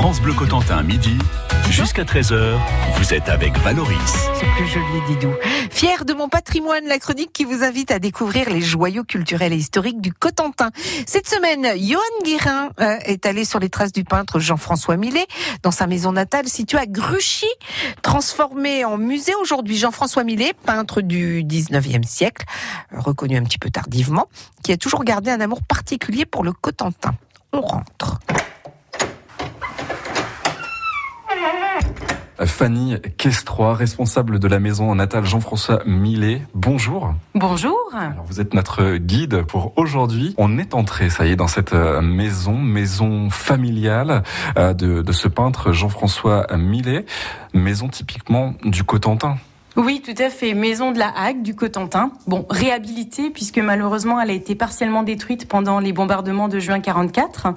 [0.00, 1.18] France Bleu Cotentin, midi.
[1.68, 2.56] Jusqu'à 13h,
[2.94, 3.98] vous êtes avec Valoris.
[4.32, 5.34] C'est plus joli, Didou.
[5.70, 9.56] Fier de mon patrimoine, la chronique qui vous invite à découvrir les joyaux culturels et
[9.56, 10.70] historiques du Cotentin.
[11.04, 15.26] Cette semaine, Johan Guérin euh, est allé sur les traces du peintre Jean-François Millet
[15.62, 17.50] dans sa maison natale située à Gruchy,
[18.00, 19.76] transformée en musée aujourd'hui.
[19.76, 22.46] Jean-François Millet, peintre du 19e siècle,
[22.90, 24.28] reconnu un petit peu tardivement,
[24.64, 27.12] qui a toujours gardé un amour particulier pour le Cotentin.
[27.52, 28.18] On rentre.
[32.46, 36.42] Fanny Questroy, responsable de la maison natale Jean-François Millet.
[36.54, 37.14] Bonjour.
[37.34, 37.76] Bonjour.
[37.94, 40.34] Alors vous êtes notre guide pour aujourd'hui.
[40.38, 44.22] On est entré, ça y est, dans cette euh, maison, maison familiale
[44.56, 47.04] euh, de, de ce peintre Jean-François Millet,
[47.52, 49.36] maison typiquement du Cotentin.
[49.76, 50.54] Oui, tout à fait.
[50.54, 52.10] Maison de la Hague du Cotentin.
[52.26, 57.48] Bon, réhabilitée puisque malheureusement elle a été partiellement détruite pendant les bombardements de juin 44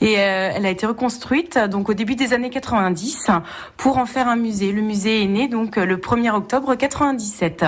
[0.00, 3.30] et euh, elle a été reconstruite donc au début des années 90
[3.76, 4.72] pour en faire un musée.
[4.72, 7.64] Le musée est né donc le 1er octobre 97.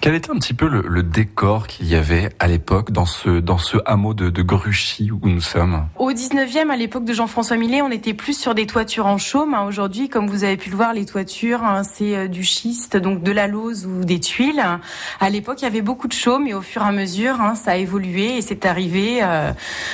[0.00, 3.40] Quel était un petit peu le, le décor qu'il y avait à l'époque dans ce
[3.40, 5.86] dans ce hameau de, de Gruchy où nous sommes?
[5.98, 9.56] Au 19e, à l'époque de Jean-François Millet, on était plus sur des toitures en chaume.
[9.66, 13.22] Aujourd'hui, comme vous avez pu le voir, les toitures, hein, c'est euh, du schiste, donc
[13.22, 13.48] de la
[13.86, 14.62] ou des tuiles.
[15.20, 17.54] À l'époque, il y avait beaucoup de chaume et au fur et à mesure, hein,
[17.54, 19.20] ça a évolué et c'est arrivé.
[19.22, 19.52] Euh,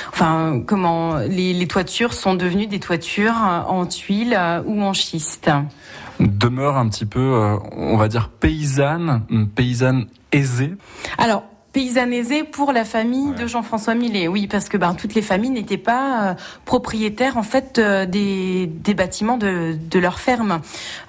[0.09, 3.35] enfin, comment les, les, toitures sont devenues des toitures
[3.67, 5.51] en tuiles euh, ou en schiste.
[6.19, 9.21] Demeure un petit peu, euh, on va dire paysanne,
[9.53, 10.73] paysanne aisée.
[11.17, 11.43] Alors
[11.75, 13.35] paysannisé pour la famille ouais.
[13.35, 14.29] de Jean-François Millet.
[14.29, 18.65] Oui, parce que ben, toutes les familles n'étaient pas euh, propriétaires en fait euh, des,
[18.65, 20.61] des, bâtiments de, de leur ferme.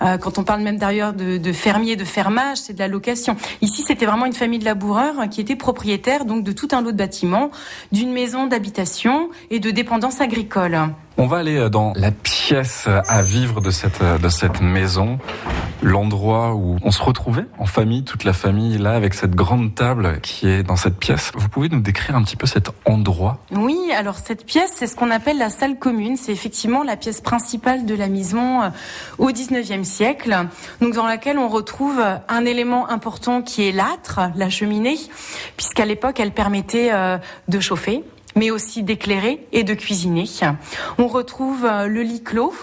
[0.03, 3.37] Euh, quand on parle même d'ailleurs de, de fermier, de fermage, c'est de la location.
[3.63, 6.91] Ici, c'était vraiment une famille de laboureurs qui était propriétaire donc de tout un lot
[6.91, 7.53] de bâtiments,
[7.93, 10.77] d'une maison d'habitation et de dépendance agricole.
[11.17, 12.11] On va aller dans la
[12.47, 15.19] pièce à vivre de cette, de cette maison,
[15.83, 20.21] l'endroit où on se retrouvait en famille, toute la famille là, avec cette grande table
[20.21, 21.33] qui est dans cette pièce.
[21.35, 23.41] Vous pouvez nous décrire un petit peu cet endroit?
[23.51, 26.17] Oui, alors cette pièce, c'est ce qu'on appelle la salle commune.
[26.17, 28.61] C'est effectivement la pièce principale de la maison
[29.19, 30.47] au 19e siècle,
[30.81, 34.99] donc dans laquelle on retrouve un élément important qui est l'âtre, la cheminée,
[35.57, 36.93] puisqu'à l'époque, elle permettait
[37.49, 38.05] de chauffer
[38.37, 40.25] mais aussi d'éclairer et de cuisiner.
[40.99, 42.55] On retrouve le lit clos,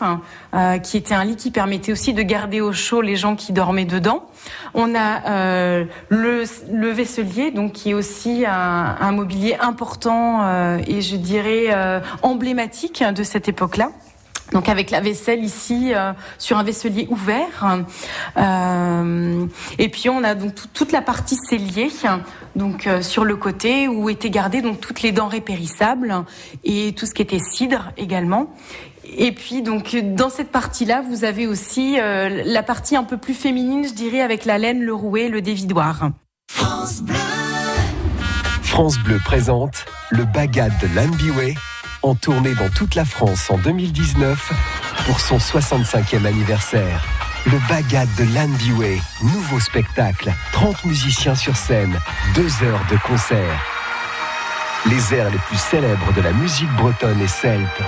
[0.54, 3.52] euh, qui était un lit qui permettait aussi de garder au chaud les gens qui
[3.52, 4.26] dormaient dedans.
[4.74, 10.80] On a euh, le, le, vaisselier, donc qui est aussi un, un mobilier important euh,
[10.88, 13.92] et je dirais euh, emblématique de cette époque-là.
[14.52, 17.84] Donc avec la vaisselle ici euh, sur un vaisselier ouvert.
[18.38, 19.46] Euh,
[19.80, 21.90] et puis on a donc toute la partie cellier,
[22.56, 26.24] donc euh, sur le côté où étaient gardées donc toutes les denrées périssables
[26.64, 28.54] et tout ce qui était cidre également.
[29.16, 33.88] Et puis donc dans cette partie-là, vous avez aussi la partie un peu plus féminine,
[33.88, 36.10] je dirais, avec la laine, le rouet, le dévidoir.
[36.48, 37.04] France
[39.04, 41.54] Bleu, présente le bagad de l'Anbiway
[42.04, 44.52] en tournée dans toute la France en 2019
[45.06, 47.04] pour son 65e anniversaire.
[47.46, 51.98] Le Bagad de l'Anbiway, nouveau spectacle, 30 musiciens sur scène,
[52.36, 53.62] deux heures de concert.
[54.86, 57.82] Les airs les plus célèbres de la musique bretonne et celte.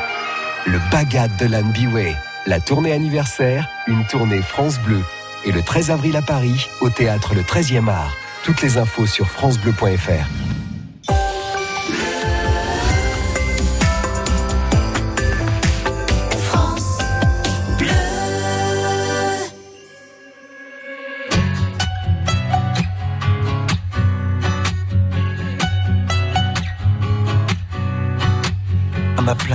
[0.65, 2.15] Le Bagad de l'Anbiway,
[2.47, 5.03] la tournée anniversaire, une tournée France Bleu.
[5.43, 8.15] Et le 13 avril à Paris, au théâtre Le 13e art.
[8.43, 10.54] Toutes les infos sur francebleu.fr.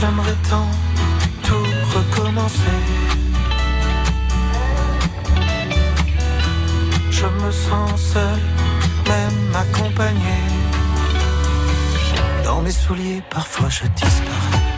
[0.00, 0.70] J'aimerais tant
[1.42, 1.66] tout
[1.96, 2.78] recommencer.
[7.10, 8.40] Je me sens seul,
[9.08, 10.38] même accompagné.
[12.44, 14.77] Dans mes souliers, parfois je disparais.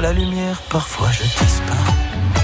[0.00, 2.39] La lumière, parfois je disparais.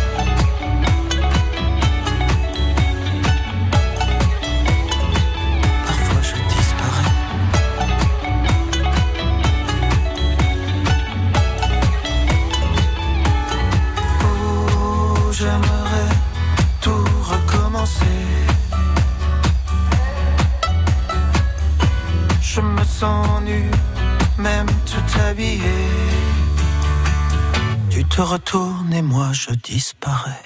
[28.17, 30.41] Te retournes et moi je disparais.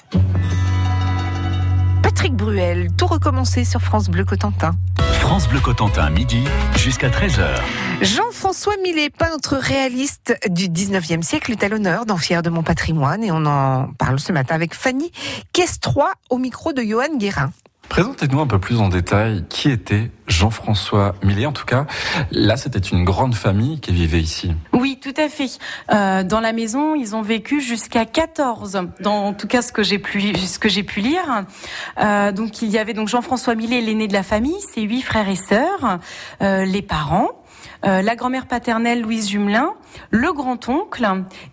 [2.02, 4.72] Patrick Bruel, tout recommencer sur France Bleu Cotentin.
[5.20, 6.42] France Bleu Cotentin, midi
[6.76, 7.46] jusqu'à 13h.
[8.02, 13.22] Jean-François Millet, peintre réaliste du 19e siècle, est à l'honneur dans Fier de mon patrimoine
[13.22, 15.12] et on en parle ce matin avec Fanny
[15.52, 17.52] Questroy au micro de Johan Guérin.
[17.90, 21.46] Présentez-nous un peu plus en détail qui était Jean-François Millet.
[21.46, 21.86] En tout cas,
[22.30, 24.52] là, c'était une grande famille qui vivait ici.
[24.72, 25.58] Oui, tout à fait.
[25.92, 29.82] Euh, dans la maison, ils ont vécu jusqu'à 14, dans en tout cas ce que
[29.82, 31.44] j'ai pu, ce que j'ai pu lire.
[31.98, 35.28] Euh, donc il y avait donc Jean-François Millet, l'aîné de la famille, ses huit frères
[35.28, 35.98] et sœurs,
[36.42, 37.39] euh, les parents.
[37.84, 39.72] Euh, la grand-mère paternelle Louise Jumelin,
[40.10, 41.06] le grand-oncle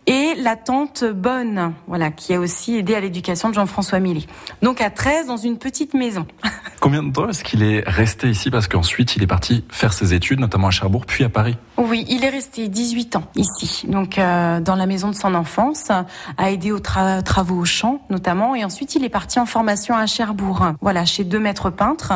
[0.06, 4.26] et la tante Bonne, voilà, qui a aussi aidé à l'éducation de Jean-François Millet.
[4.62, 6.26] Donc à 13 dans une petite maison.
[6.80, 8.52] Combien de temps est-ce qu'il est resté ici?
[8.52, 11.58] Parce qu'ensuite, il est parti faire ses études, notamment à Cherbourg, puis à Paris.
[11.78, 15.90] Oui, il est resté 18 ans ici, donc euh, dans la maison de son enfance,
[16.38, 19.96] a aidé aux tra- travaux au champ notamment, et ensuite il est parti en formation
[19.96, 22.14] à Cherbourg, voilà, chez deux maîtres peintres,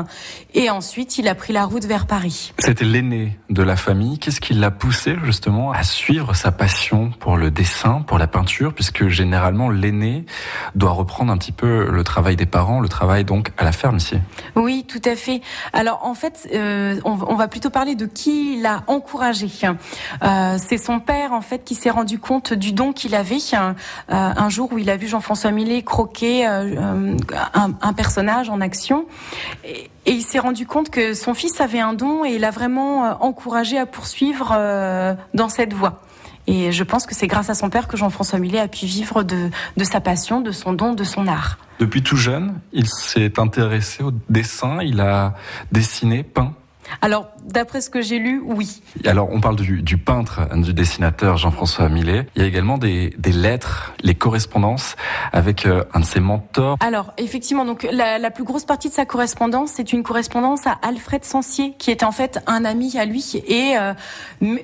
[0.54, 2.54] et ensuite il a pris la route vers Paris.
[2.60, 4.20] C'était l'aîné de la famille.
[4.20, 8.74] Qu'est-ce qui l'a poussé justement à suivre sa passion pour le dessin, pour la peinture,
[8.74, 10.26] puisque généralement l'aîné
[10.76, 13.98] doit reprendre un petit peu le travail des parents, le travail donc à la ferme
[13.98, 14.18] ici.
[14.56, 15.42] Oui, tout à fait.
[15.74, 19.50] Alors en fait, euh, on, va plutôt parler de qui l'a encouragé.
[20.24, 23.74] Euh, c'est son père en fait qui s'est rendu compte du don qu'il avait euh,
[24.08, 27.18] un jour où il a vu Jean-François Millet croquer un,
[27.54, 29.06] un personnage en action.
[29.66, 32.52] Et, et il s'est rendu compte que son fils avait un don et il l'a
[32.52, 36.02] vraiment euh, encouragé à poursuivre euh, dans cette voie.
[36.48, 39.22] Et je pense que c'est grâce à son père que Jean-François Millet a pu vivre
[39.24, 41.60] de, de sa passion, de son don, de son art.
[41.80, 45.36] Depuis tout jeune, il s'est intéressé au dessin, il a
[45.72, 46.54] dessiné, peint.
[47.02, 48.82] Alors, d'après ce que j'ai lu, oui.
[49.06, 52.28] Alors, on parle du, du peintre, du dessinateur Jean-François Millet.
[52.36, 54.96] Il y a également des, des lettres, les correspondances
[55.34, 56.78] avec euh, un de ses mentors.
[56.80, 60.78] Alors, effectivement, donc la, la plus grosse partie de sa correspondance, c'est une correspondance à
[60.82, 63.94] Alfred Sancier, qui était en fait un ami à lui et euh,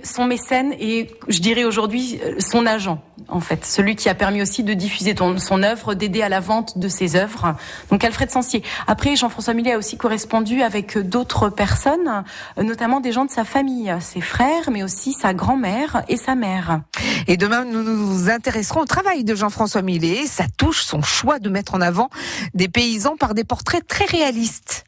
[0.03, 4.41] son mécène et je dirais aujourd'hui euh, son agent, en fait, celui qui a permis
[4.41, 7.55] aussi de diffuser ton- son œuvre, d'aider à la vente de ses œuvres.
[7.89, 8.63] Donc Alfred Sancier.
[8.87, 12.23] Après, Jean-François Millet a aussi correspondu avec d'autres personnes,
[12.57, 16.35] euh, notamment des gens de sa famille, ses frères, mais aussi sa grand-mère et sa
[16.35, 16.81] mère.
[17.27, 20.27] Et demain, nous nous intéresserons au travail de Jean-François Millet.
[20.27, 22.09] Ça touche son choix de mettre en avant
[22.53, 24.86] des paysans par des portraits très réalistes.